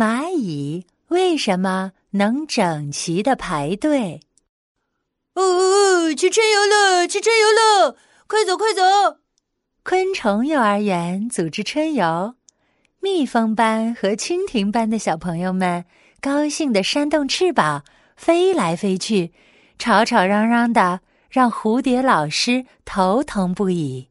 [0.00, 4.22] 蚂蚁为什么能整齐的排队？
[5.34, 7.96] 哦，去春游了，去春游了，
[8.26, 9.18] 快走快走！
[9.82, 12.34] 昆虫幼儿园组织春游，
[13.00, 15.84] 蜜蜂班和蜻蜓班的小朋友们
[16.22, 17.84] 高兴的扇动翅膀，
[18.16, 19.34] 飞来飞去，
[19.78, 24.08] 吵吵嚷嚷的，让蝴蝶老师头疼不已。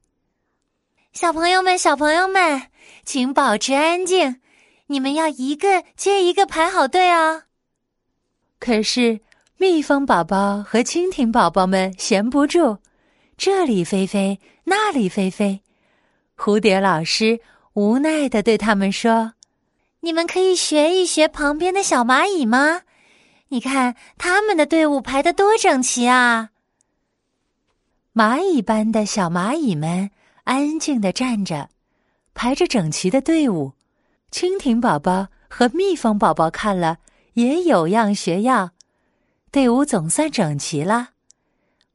[1.13, 2.67] 小朋友们，小朋友们，
[3.03, 4.39] 请保持安静，
[4.89, 7.43] 你们要一个接一个排好队哦。
[8.59, 9.21] 可是。
[9.61, 12.77] 蜜蜂宝宝和蜻蜓宝宝们闲不住，
[13.35, 15.61] 这里飞飞，那里飞飞。
[16.37, 17.41] 蝴蝶老师
[17.73, 19.33] 无奈的对他们说
[19.99, 22.83] ：“你们可以学一学旁边的小蚂蚁吗？
[23.49, 26.51] 你看他们的队伍排得多整齐啊！”
[28.15, 30.09] 蚂蚁般的小蚂蚁们
[30.45, 31.69] 安静的站着，
[32.33, 33.73] 排着整齐的队伍。
[34.31, 36.97] 蜻蜓宝宝和蜜蜂宝宝看了
[37.33, 38.71] 也有样学样。
[39.51, 41.09] 队伍总算整齐了，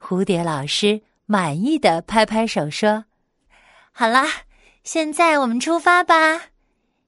[0.01, 3.05] 蝴蝶老师满意的拍拍手说
[3.93, 4.27] ：“好啦，
[4.83, 6.47] 现在我们出发吧，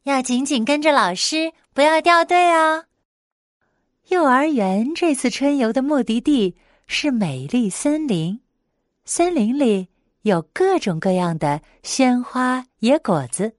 [0.04, 2.84] 要紧紧跟着老师，不要掉队哦。”
[4.08, 8.38] 幼儿园这次春游的目的地是美丽森林，
[9.04, 9.88] 森林里
[10.22, 13.55] 有各种各样的鲜花野果子，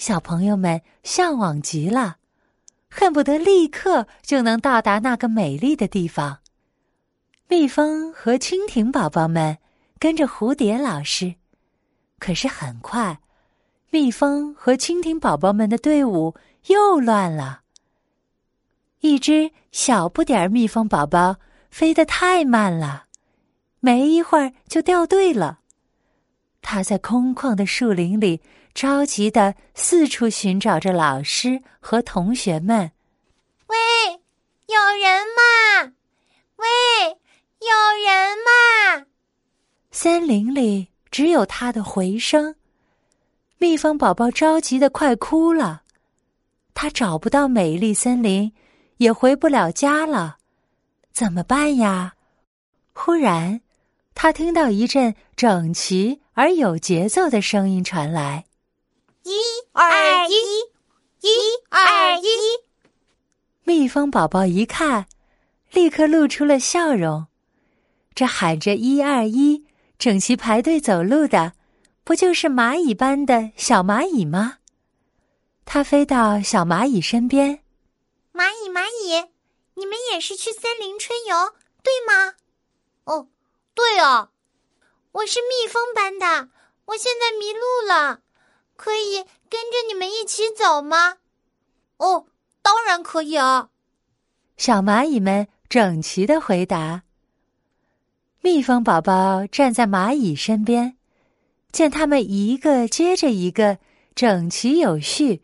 [0.00, 2.16] 小朋友们向往极了。
[2.88, 6.38] 恨不得立刻就能到达那个美丽的地方。
[7.48, 9.58] 蜜蜂和蜻蜓宝宝们
[9.98, 11.34] 跟着蝴蝶老师，
[12.18, 13.20] 可是很快，
[13.90, 16.34] 蜜蜂和蜻蜓宝宝们的队伍
[16.68, 17.60] 又乱了。
[19.00, 21.36] 一只小不点儿蜜蜂宝宝
[21.70, 23.04] 飞得太慢了，
[23.80, 25.60] 没一会儿就掉队了。
[26.62, 28.40] 它在空旷的树林里。
[28.74, 32.92] 着急的四处寻找着老师和同学们。
[33.66, 33.76] 喂，
[34.66, 35.92] 有人吗？
[36.56, 36.66] 喂，
[37.60, 37.68] 有
[38.04, 39.06] 人吗？
[39.90, 42.54] 森林里只有他的回声。
[43.58, 45.82] 蜜蜂宝宝着急的快哭了，
[46.72, 48.52] 他找不到美丽森林，
[48.96, 50.38] 也回不了家了，
[51.12, 52.14] 怎么办呀？
[52.94, 53.60] 忽然，
[54.14, 58.46] 他听到一阵整齐而有节奏的声音传来。
[59.22, 59.36] 一
[59.72, 60.34] 二一，
[61.20, 61.28] 一
[61.68, 62.26] 二一。
[63.64, 65.06] 蜜蜂宝宝一看，
[65.72, 67.26] 立刻露出了笑容。
[68.14, 69.66] 这喊着“一二一”，
[69.98, 71.52] 整齐排队走路的，
[72.02, 74.58] 不就是蚂蚁般的小蚂蚁吗？
[75.66, 77.62] 它飞到小蚂蚁身边
[78.32, 79.28] ：“蚂蚁，蚂蚁，
[79.74, 82.34] 你们也是去森林春游，对吗
[83.04, 83.28] ？”“哦，
[83.74, 84.30] 对啊，
[85.12, 86.48] 我是蜜蜂班的，
[86.86, 88.22] 我现在迷路了。”
[88.80, 89.16] 可以
[89.50, 91.18] 跟着你们一起走吗？
[91.98, 92.24] 哦，
[92.62, 93.68] 当然可以啊！
[94.56, 97.02] 小蚂蚁们整齐的回答。
[98.40, 100.96] 蜜蜂宝宝站在蚂蚁身边，
[101.70, 103.76] 见他们一个接着一个
[104.14, 105.42] 整齐有序，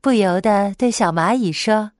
[0.00, 1.90] 不由得对小蚂蚁说：“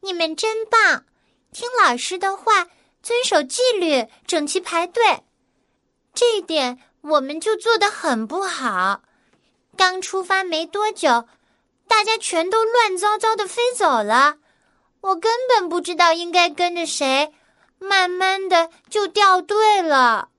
[0.00, 1.04] 你们真棒，
[1.52, 2.68] 听老师的话，
[3.02, 5.24] 遵守纪律，整齐排队。
[6.14, 9.02] 这一点我们就做得很不好。”
[9.78, 11.28] 刚出发没多久，
[11.86, 14.38] 大家全都乱糟糟的飞走了，
[15.02, 17.32] 我根本不知道应该跟着谁，
[17.78, 20.30] 慢慢的就掉队了。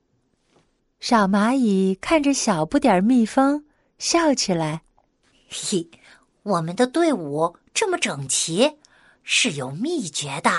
[0.99, 3.63] 小蚂蚁看着小不点儿蜜蜂，
[3.97, 4.81] 笑起来
[5.49, 5.89] ：“嘿，
[6.43, 8.77] 我们的队伍这么整齐，
[9.23, 10.49] 是有秘诀的。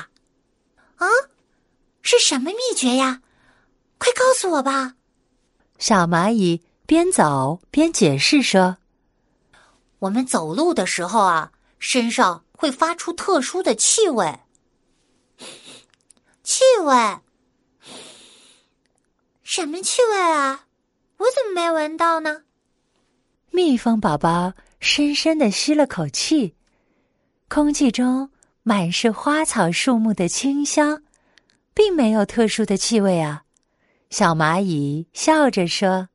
[0.97, 1.07] 啊，
[2.01, 3.21] 是什么秘诀呀？
[3.99, 4.95] 快告诉我吧。”
[5.79, 6.63] 小蚂蚁。
[6.91, 8.79] 边走边解释说
[10.01, 14.41] ：“我们走路的时候啊，身上会发出特殊的气味。
[16.43, 17.21] 气味？
[19.45, 20.67] 什么气味啊？
[21.19, 22.43] 我怎么没闻到呢？”
[23.53, 26.57] 蜜蜂宝宝深深的吸了口气，
[27.49, 28.29] 空气中
[28.65, 31.01] 满是花草树木的清香，
[31.73, 33.45] 并没有特殊的气味啊。
[34.11, 36.09] 小蚂蚁笑着说。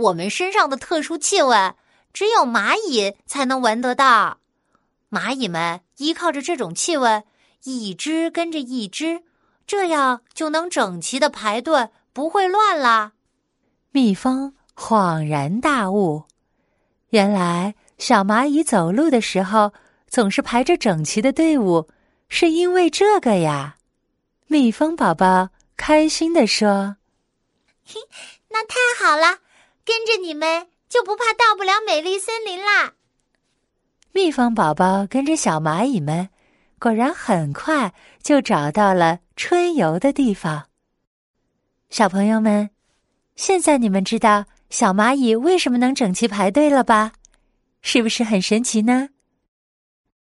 [0.00, 1.74] 我们身上的特殊气味，
[2.12, 4.38] 只有蚂蚁才能闻得到。
[5.10, 7.24] 蚂蚁们依靠着这种气味，
[7.64, 9.22] 一只跟着一只，
[9.66, 13.12] 这样就能整齐的排队，不会乱啦。
[13.90, 16.24] 蜜蜂恍然大悟，
[17.10, 19.72] 原来小蚂蚁走路的时候
[20.08, 21.88] 总是排着整齐的队伍，
[22.28, 23.76] 是因为这个呀。
[24.46, 26.96] 蜜蜂宝宝开心地说
[27.84, 28.00] ：“嘿，
[28.48, 29.40] 那太好了。”
[29.84, 32.94] 跟着你们就不怕到不了美丽森林啦！
[34.12, 36.28] 蜜蜂宝宝跟着小蚂蚁们，
[36.78, 40.68] 果然很快就找到了春游的地方。
[41.88, 42.70] 小朋友们，
[43.36, 47.12] 现在你们知道小蚂蚁为什么能整齐排队了吧？
[47.82, 49.08] 是不是很神奇呢？